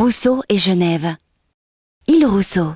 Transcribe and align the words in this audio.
Rousseau 0.00 0.40
et 0.48 0.56
Genève. 0.56 1.14
Île 2.08 2.24
Rousseau. 2.24 2.72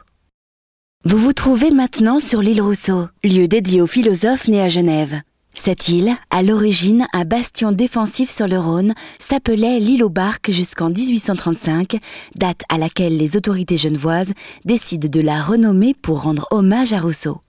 Vous 1.07 1.17
vous 1.17 1.33
trouvez 1.33 1.71
maintenant 1.71 2.19
sur 2.19 2.43
l'île 2.43 2.61
Rousseau, 2.61 3.09
lieu 3.23 3.49
dédié 3.49 3.81
aux 3.81 3.87
philosophes 3.87 4.47
nés 4.47 4.61
à 4.61 4.69
Genève. 4.69 5.23
Cette 5.55 5.89
île, 5.89 6.15
à 6.29 6.43
l'origine 6.43 7.07
un 7.15 7.25
bastion 7.25 7.73
défensif 7.73 8.29
sur 8.29 8.47
le 8.47 8.59
Rhône, 8.59 8.93
s'appelait 9.19 9.81
l'île 9.81 10.05
aux 10.05 10.11
barques 10.11 10.51
jusqu'en 10.51 10.91
1835, 10.91 11.97
date 12.37 12.61
à 12.69 12.77
laquelle 12.77 13.17
les 13.17 13.39
autorités 13.39 13.79
genevoises 13.79 14.35
décident 14.67 15.09
de 15.09 15.21
la 15.23 15.41
renommer 15.41 15.95
pour 15.95 16.25
rendre 16.25 16.47
hommage 16.51 16.93
à 16.93 16.99
Rousseau. 16.99 17.41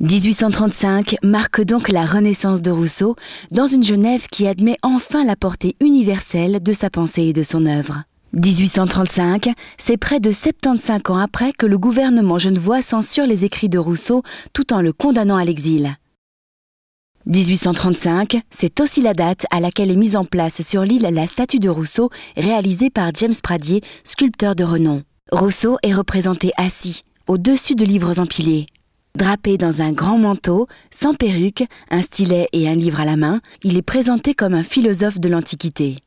1835 0.00 1.16
marque 1.22 1.62
donc 1.62 1.88
la 1.88 2.04
renaissance 2.04 2.60
de 2.60 2.72
Rousseau 2.72 3.14
dans 3.52 3.66
une 3.66 3.84
Genève 3.84 4.26
qui 4.30 4.48
admet 4.48 4.76
enfin 4.82 5.24
la 5.24 5.36
portée 5.36 5.76
universelle 5.80 6.60
de 6.60 6.72
sa 6.72 6.90
pensée 6.90 7.22
et 7.22 7.32
de 7.32 7.44
son 7.44 7.66
œuvre. 7.66 8.02
1835, 8.32 9.50
c'est 9.78 9.98
près 9.98 10.18
de 10.18 10.30
75 10.30 11.00
ans 11.08 11.18
après 11.18 11.52
que 11.52 11.66
le 11.66 11.78
gouvernement 11.78 12.38
genevois 12.38 12.82
censure 12.82 13.26
les 13.26 13.44
écrits 13.44 13.68
de 13.68 13.78
Rousseau 13.78 14.22
tout 14.52 14.72
en 14.72 14.80
le 14.80 14.92
condamnant 14.92 15.36
à 15.36 15.44
l'exil. 15.44 15.96
1835, 17.26 18.40
c'est 18.50 18.80
aussi 18.80 19.02
la 19.02 19.14
date 19.14 19.46
à 19.52 19.60
laquelle 19.60 19.92
est 19.92 19.96
mise 19.96 20.16
en 20.16 20.24
place 20.24 20.62
sur 20.62 20.82
l'île 20.82 21.02
la 21.02 21.26
statue 21.26 21.60
de 21.60 21.68
Rousseau 21.68 22.10
réalisée 22.36 22.90
par 22.90 23.12
James 23.14 23.34
Pradier, 23.40 23.82
sculpteur 24.02 24.56
de 24.56 24.64
renom. 24.64 25.02
Rousseau 25.30 25.78
est 25.84 25.94
représenté 25.94 26.50
assis, 26.56 27.02
au-dessus 27.28 27.76
de 27.76 27.84
livres 27.84 28.18
empilés. 28.18 28.66
Drapé 29.18 29.58
dans 29.58 29.82
un 29.82 29.92
grand 29.92 30.16
manteau, 30.16 30.66
sans 30.90 31.12
perruque, 31.12 31.64
un 31.90 32.00
stylet 32.00 32.48
et 32.52 32.66
un 32.68 32.74
livre 32.74 33.00
à 33.00 33.04
la 33.04 33.16
main, 33.16 33.40
il 33.62 33.76
est 33.76 33.82
présenté 33.82 34.32
comme 34.32 34.54
un 34.54 34.62
philosophe 34.62 35.20
de 35.20 35.28
l'Antiquité. 35.28 35.98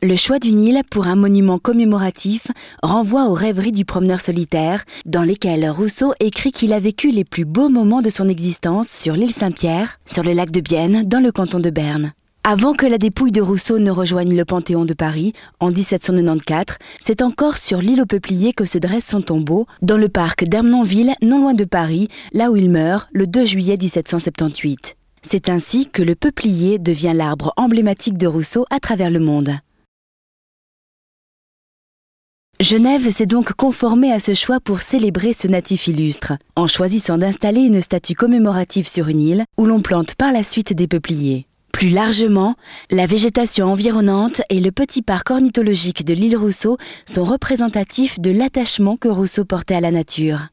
Le 0.00 0.14
choix 0.14 0.38
du 0.38 0.52
Nil 0.52 0.82
pour 0.90 1.08
un 1.08 1.16
monument 1.16 1.58
commémoratif 1.58 2.48
renvoie 2.82 3.28
aux 3.28 3.34
rêveries 3.34 3.72
du 3.72 3.84
promeneur 3.84 4.20
solitaire, 4.20 4.84
dans 5.06 5.22
lesquelles 5.22 5.68
Rousseau 5.68 6.12
écrit 6.20 6.52
qu'il 6.52 6.72
a 6.72 6.78
vécu 6.78 7.10
les 7.10 7.24
plus 7.24 7.46
beaux 7.46 7.68
moments 7.68 8.02
de 8.02 8.10
son 8.10 8.28
existence 8.28 8.88
sur 8.88 9.14
l'île 9.14 9.32
Saint-Pierre, 9.32 9.98
sur 10.04 10.22
le 10.22 10.34
lac 10.34 10.52
de 10.52 10.60
Bienne, 10.60 11.02
dans 11.04 11.20
le 11.20 11.32
canton 11.32 11.58
de 11.58 11.70
Berne. 11.70 12.12
Avant 12.48 12.74
que 12.74 12.86
la 12.86 12.96
dépouille 12.96 13.32
de 13.32 13.40
Rousseau 13.42 13.80
ne 13.80 13.90
rejoigne 13.90 14.36
le 14.36 14.44
Panthéon 14.44 14.84
de 14.84 14.94
Paris, 14.94 15.32
en 15.58 15.72
1794, 15.72 16.78
c'est 17.00 17.20
encore 17.20 17.56
sur 17.56 17.78
l'île 17.78 18.00
aux 18.00 18.06
Peupliers 18.06 18.52
que 18.52 18.64
se 18.64 18.78
dresse 18.78 19.06
son 19.06 19.20
tombeau, 19.20 19.66
dans 19.82 19.96
le 19.96 20.08
parc 20.08 20.44
d'Ermenonville, 20.44 21.14
non 21.22 21.40
loin 21.40 21.54
de 21.54 21.64
Paris, 21.64 22.06
là 22.32 22.52
où 22.52 22.56
il 22.56 22.70
meurt 22.70 23.08
le 23.12 23.26
2 23.26 23.44
juillet 23.44 23.76
1778. 23.76 24.94
C'est 25.22 25.48
ainsi 25.48 25.88
que 25.88 26.02
le 26.02 26.14
peuplier 26.14 26.78
devient 26.78 27.14
l'arbre 27.16 27.52
emblématique 27.56 28.16
de 28.16 28.28
Rousseau 28.28 28.64
à 28.70 28.78
travers 28.78 29.10
le 29.10 29.18
monde. 29.18 29.50
Genève 32.60 33.10
s'est 33.10 33.26
donc 33.26 33.54
conformée 33.54 34.12
à 34.12 34.20
ce 34.20 34.34
choix 34.34 34.60
pour 34.60 34.82
célébrer 34.82 35.32
ce 35.32 35.48
natif 35.48 35.88
illustre, 35.88 36.34
en 36.54 36.68
choisissant 36.68 37.18
d'installer 37.18 37.62
une 37.62 37.80
statue 37.80 38.14
commémorative 38.14 38.86
sur 38.86 39.08
une 39.08 39.20
île 39.20 39.44
où 39.58 39.64
l'on 39.64 39.82
plante 39.82 40.14
par 40.14 40.30
la 40.30 40.44
suite 40.44 40.74
des 40.74 40.86
peupliers. 40.86 41.48
Plus 41.76 41.90
largement, 41.90 42.54
la 42.90 43.04
végétation 43.04 43.70
environnante 43.70 44.40
et 44.48 44.60
le 44.60 44.72
petit 44.72 45.02
parc 45.02 45.30
ornithologique 45.30 46.06
de 46.06 46.14
l'île 46.14 46.38
Rousseau 46.38 46.78
sont 47.04 47.22
représentatifs 47.22 48.18
de 48.18 48.30
l'attachement 48.30 48.96
que 48.96 49.08
Rousseau 49.08 49.44
portait 49.44 49.74
à 49.74 49.80
la 49.80 49.90
nature. 49.90 50.46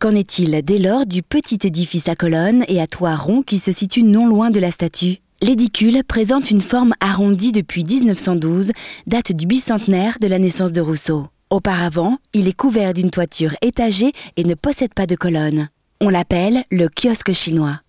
Qu'en 0.00 0.10
est-il 0.10 0.60
dès 0.64 0.78
lors 0.78 1.06
du 1.06 1.22
petit 1.22 1.60
édifice 1.62 2.08
à 2.08 2.16
colonnes 2.16 2.64
et 2.66 2.80
à 2.80 2.88
toit 2.88 3.14
rond 3.14 3.42
qui 3.42 3.60
se 3.60 3.70
situe 3.70 4.02
non 4.02 4.26
loin 4.26 4.50
de 4.50 4.58
la 4.58 4.72
statue? 4.72 5.18
L'édicule 5.40 6.02
présente 6.02 6.50
une 6.50 6.60
forme 6.60 6.94
arrondie 6.98 7.52
depuis 7.52 7.84
1912, 7.84 8.72
date 9.06 9.30
du 9.30 9.46
bicentenaire 9.46 10.18
de 10.20 10.26
la 10.26 10.40
naissance 10.40 10.72
de 10.72 10.80
Rousseau. 10.80 11.28
Auparavant, 11.48 12.18
il 12.32 12.48
est 12.48 12.56
couvert 12.56 12.92
d'une 12.92 13.12
toiture 13.12 13.54
étagée 13.62 14.10
et 14.36 14.42
ne 14.42 14.54
possède 14.54 14.94
pas 14.94 15.06
de 15.06 15.14
colonnes. 15.14 15.68
On 16.00 16.08
l'appelle 16.08 16.64
le 16.72 16.88
kiosque 16.88 17.30
chinois. 17.30 17.83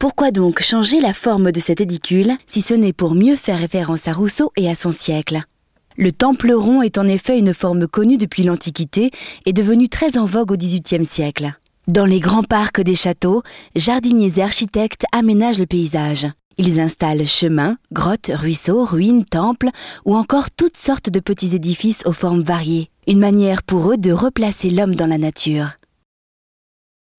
Pourquoi 0.00 0.30
donc 0.30 0.62
changer 0.62 0.98
la 0.98 1.12
forme 1.12 1.52
de 1.52 1.60
cet 1.60 1.82
édicule 1.82 2.32
si 2.46 2.62
ce 2.62 2.72
n'est 2.72 2.94
pour 2.94 3.14
mieux 3.14 3.36
faire 3.36 3.58
référence 3.58 4.08
à 4.08 4.14
Rousseau 4.14 4.50
et 4.56 4.66
à 4.66 4.74
son 4.74 4.90
siècle? 4.90 5.42
Le 5.98 6.10
temple 6.10 6.52
rond 6.52 6.80
est 6.80 6.96
en 6.96 7.06
effet 7.06 7.38
une 7.38 7.52
forme 7.52 7.86
connue 7.86 8.16
depuis 8.16 8.42
l'Antiquité 8.42 9.10
et 9.44 9.52
devenue 9.52 9.90
très 9.90 10.16
en 10.16 10.24
vogue 10.24 10.52
au 10.52 10.56
XVIIIe 10.56 11.04
siècle. 11.04 11.52
Dans 11.86 12.06
les 12.06 12.18
grands 12.18 12.42
parcs 12.42 12.80
des 12.80 12.94
châteaux, 12.94 13.42
jardiniers 13.76 14.38
et 14.38 14.42
architectes 14.42 15.04
aménagent 15.12 15.58
le 15.58 15.66
paysage. 15.66 16.26
Ils 16.56 16.80
installent 16.80 17.26
chemins, 17.26 17.76
grottes, 17.92 18.30
ruisseaux, 18.32 18.86
ruines, 18.86 19.26
temples 19.26 19.68
ou 20.06 20.16
encore 20.16 20.50
toutes 20.50 20.78
sortes 20.78 21.10
de 21.10 21.20
petits 21.20 21.54
édifices 21.54 22.06
aux 22.06 22.14
formes 22.14 22.42
variées. 22.42 22.88
Une 23.06 23.18
manière 23.18 23.62
pour 23.62 23.92
eux 23.92 23.98
de 23.98 24.12
replacer 24.12 24.70
l'homme 24.70 24.94
dans 24.94 25.06
la 25.06 25.18
nature. 25.18 25.72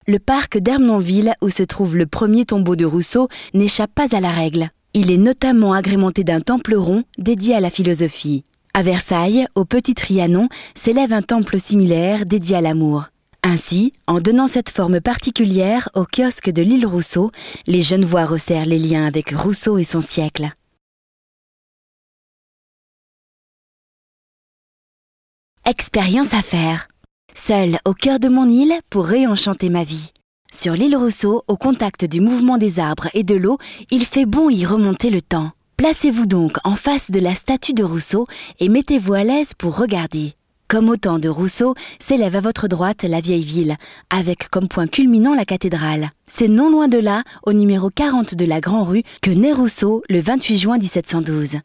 Le 0.08 0.18
parc 0.18 0.58
d'Ermenonville, 0.58 1.34
où 1.42 1.48
se 1.48 1.62
trouve 1.62 1.96
le 1.96 2.06
premier 2.06 2.44
tombeau 2.44 2.74
de 2.74 2.84
Rousseau, 2.84 3.28
n'échappe 3.54 3.94
pas 3.94 4.16
à 4.16 4.20
la 4.20 4.30
règle. 4.30 4.70
Il 4.94 5.12
est 5.12 5.16
notamment 5.16 5.72
agrémenté 5.72 6.24
d'un 6.24 6.40
temple 6.40 6.74
rond 6.74 7.04
dédié 7.18 7.54
à 7.54 7.60
la 7.60 7.70
philosophie. 7.70 8.44
À 8.74 8.82
Versailles, 8.82 9.46
au 9.54 9.64
Petit 9.64 9.94
Trianon, 9.94 10.48
s'élève 10.74 11.12
un 11.12 11.22
temple 11.22 11.60
similaire 11.60 12.24
dédié 12.24 12.56
à 12.56 12.60
l'amour. 12.60 13.10
Ainsi, 13.44 13.92
en 14.08 14.20
donnant 14.20 14.48
cette 14.48 14.70
forme 14.70 15.00
particulière 15.00 15.88
au 15.94 16.04
kiosque 16.04 16.50
de 16.50 16.62
l'île 16.62 16.86
Rousseau, 16.86 17.30
les 17.68 17.82
Genevois 17.82 18.24
resserrent 18.24 18.66
les 18.66 18.78
liens 18.78 19.06
avec 19.06 19.30
Rousseau 19.30 19.78
et 19.78 19.84
son 19.84 20.00
siècle. 20.00 20.50
Expérience 25.64 26.34
à 26.34 26.42
faire. 26.42 26.88
Seul 27.34 27.78
au 27.84 27.94
cœur 27.94 28.18
de 28.18 28.28
mon 28.28 28.48
île 28.48 28.74
pour 28.90 29.06
réenchanter 29.06 29.70
ma 29.70 29.84
vie. 29.84 30.12
Sur 30.52 30.74
l'île 30.74 30.96
Rousseau, 30.96 31.44
au 31.48 31.56
contact 31.56 32.04
du 32.04 32.20
mouvement 32.20 32.58
des 32.58 32.78
arbres 32.78 33.08
et 33.14 33.24
de 33.24 33.34
l'eau, 33.34 33.58
il 33.90 34.04
fait 34.04 34.26
bon 34.26 34.50
y 34.50 34.66
remonter 34.66 35.08
le 35.08 35.22
temps. 35.22 35.50
Placez-vous 35.78 36.26
donc 36.26 36.58
en 36.62 36.76
face 36.76 37.10
de 37.10 37.18
la 37.18 37.34
statue 37.34 37.72
de 37.72 37.82
Rousseau 37.82 38.26
et 38.60 38.68
mettez-vous 38.68 39.14
à 39.14 39.24
l'aise 39.24 39.52
pour 39.56 39.78
regarder. 39.78 40.34
Comme 40.68 40.88
au 40.88 40.96
temps 40.96 41.18
de 41.18 41.28
Rousseau, 41.28 41.74
s'élève 41.98 42.36
à 42.36 42.40
votre 42.40 42.68
droite 42.68 43.02
la 43.02 43.20
vieille 43.20 43.44
ville, 43.44 43.76
avec 44.10 44.48
comme 44.48 44.68
point 44.68 44.86
culminant 44.86 45.34
la 45.34 45.44
cathédrale. 45.44 46.10
C'est 46.26 46.48
non 46.48 46.70
loin 46.70 46.88
de 46.88 46.98
là, 46.98 47.22
au 47.44 47.52
numéro 47.52 47.90
40 47.90 48.34
de 48.34 48.44
la 48.44 48.60
Grand 48.60 48.84
Rue, 48.84 49.02
que 49.22 49.30
naît 49.30 49.52
Rousseau 49.52 50.02
le 50.08 50.20
28 50.20 50.58
juin 50.58 50.78
1712. 50.78 51.56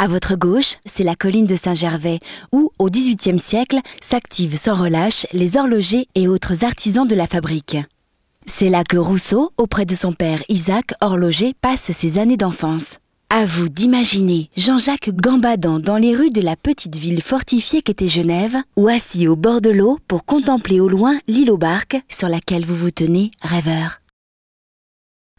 À 0.00 0.06
votre 0.06 0.36
gauche, 0.36 0.76
c'est 0.86 1.02
la 1.02 1.16
colline 1.16 1.48
de 1.48 1.56
Saint-Gervais, 1.56 2.20
où, 2.52 2.70
au 2.78 2.88
XVIIIe 2.88 3.40
siècle, 3.40 3.80
s'activent 4.00 4.56
sans 4.56 4.74
relâche 4.74 5.26
les 5.32 5.56
horlogers 5.56 6.06
et 6.14 6.28
autres 6.28 6.64
artisans 6.64 7.06
de 7.06 7.16
la 7.16 7.26
fabrique. 7.26 7.76
C'est 8.46 8.68
là 8.68 8.84
que 8.84 8.96
Rousseau, 8.96 9.50
auprès 9.56 9.86
de 9.86 9.96
son 9.96 10.12
père 10.12 10.44
Isaac, 10.48 10.94
horloger, 11.00 11.52
passe 11.60 11.90
ses 11.90 12.18
années 12.18 12.36
d'enfance. 12.36 12.98
À 13.28 13.44
vous 13.44 13.68
d'imaginer 13.68 14.50
Jean-Jacques 14.56 15.10
gambadant 15.10 15.80
dans 15.80 15.96
les 15.96 16.14
rues 16.14 16.30
de 16.30 16.42
la 16.42 16.54
petite 16.54 16.94
ville 16.94 17.20
fortifiée 17.20 17.82
qu'était 17.82 18.06
Genève, 18.06 18.56
ou 18.76 18.86
assis 18.86 19.26
au 19.26 19.34
bord 19.34 19.60
de 19.60 19.70
l'eau 19.70 19.98
pour 20.06 20.24
contempler 20.24 20.78
au 20.78 20.88
loin 20.88 21.18
l'île 21.26 21.50
aux 21.50 21.58
barques 21.58 22.00
sur 22.08 22.28
laquelle 22.28 22.64
vous 22.64 22.76
vous 22.76 22.92
tenez 22.92 23.32
rêveur. 23.42 23.98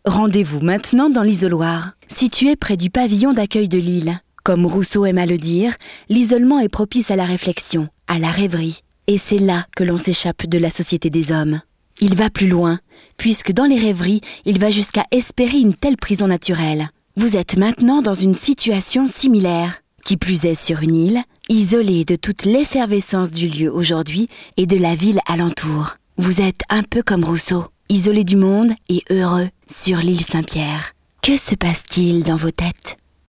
Rendez-vous 0.04 0.60
maintenant 0.60 1.10
dans 1.10 1.24
l'isoloir, 1.24 1.92
situé 2.10 2.58
près 2.58 2.76
du 2.76 2.90
pavillon 2.90 3.32
d'accueil 3.32 3.70
de 3.70 3.78
l'île. 3.78 4.20
Comme 4.50 4.66
Rousseau 4.66 5.06
aime 5.06 5.20
à 5.20 5.28
le 5.28 5.38
dire, 5.38 5.76
l'isolement 6.10 6.60
est 6.60 6.70
propice 6.70 7.12
à 7.12 7.16
la 7.16 7.26
réflexion, 7.26 7.88
à 8.08 8.18
la 8.18 8.32
rêverie. 8.32 8.80
Et 9.06 9.20
c'est 9.20 9.38
là 9.38 9.68
que 9.76 9.84
l'on 9.84 9.96
s'échappe 9.96 10.48
de 10.48 10.58
la 10.58 10.72
société 10.72 11.12
des 11.12 11.32
hommes. 11.32 11.62
Il 12.02 12.16
va 12.16 12.32
plus 12.32 12.48
loin, 12.48 12.80
puisque 13.18 13.52
dans 13.52 13.66
les 13.66 13.78
rêveries, 13.78 14.22
il 14.46 14.58
va 14.58 14.72
jusqu'à 14.72 15.04
espérer 15.12 15.60
une 15.60 15.76
telle 15.76 15.98
prison 15.98 16.26
naturelle. 16.26 16.90
Vous 17.16 17.38
êtes 17.38 17.58
maintenant 17.58 18.02
dans 18.02 18.16
une 18.16 18.34
situation 18.34 19.06
similaire, 19.06 19.84
qui 20.04 20.18
plus 20.18 20.46
est 20.46 20.60
sur 20.60 20.82
une 20.82 20.96
île, 20.96 21.22
isolée 21.48 22.04
de 22.04 22.16
toute 22.16 22.46
l'effervescence 22.46 23.30
du 23.30 23.50
lieu 23.50 23.72
aujourd'hui 23.72 24.30
et 24.58 24.66
de 24.66 24.78
la 24.78 24.96
ville 24.96 25.20
alentour. 25.28 25.98
Vous 26.18 26.42
êtes 26.42 26.62
un 26.70 26.82
peu 26.82 27.04
comme 27.04 27.24
Rousseau, 27.24 27.66
isolé 27.88 28.24
du 28.24 28.36
monde 28.36 28.72
et 28.90 29.04
heureux 29.12 29.50
sur 29.72 29.98
l'île 29.98 30.26
Saint-Pierre. 30.26 30.96
Que 31.22 31.38
se 31.38 31.54
passe-t-il 31.54 32.24
dans 32.24 32.36
vos 32.36 32.50
têtes? 32.50 32.99